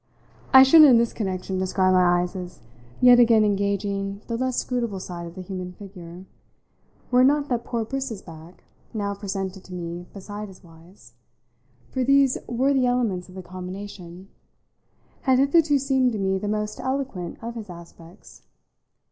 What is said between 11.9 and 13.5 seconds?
for these were the elements of the